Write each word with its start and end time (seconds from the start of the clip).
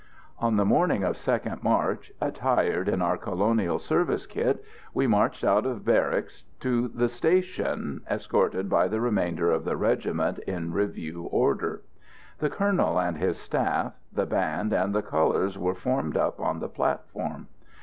On 0.39 0.55
the 0.55 0.65
morning 0.65 1.03
of 1.03 1.13
2nd 1.15 1.61
March, 1.61 2.11
attired 2.19 2.89
in 2.89 3.03
our 3.03 3.17
colonial 3.19 3.77
service 3.77 4.25
kit, 4.25 4.65
we 4.95 5.05
marched 5.05 5.43
out 5.43 5.63
of 5.67 5.85
barracks 5.85 6.43
to 6.61 6.87
the 6.87 7.07
station, 7.07 8.01
escorted 8.09 8.67
by 8.67 8.87
the 8.87 8.99
remainder 8.99 9.51
of 9.51 9.63
the 9.63 9.77
regiment 9.77 10.39
in 10.47 10.73
review 10.73 11.25
order. 11.31 11.83
The 12.39 12.49
Colonel 12.49 12.99
and 12.99 13.15
his 13.19 13.37
staff, 13.37 13.93
the 14.11 14.25
band, 14.25 14.73
and 14.73 14.95
the 14.95 15.03
colours 15.03 15.55
were 15.55 15.75
formed 15.75 16.17
up 16.17 16.39
on 16.39 16.61
the 16.61 16.67
platform. 16.67 17.45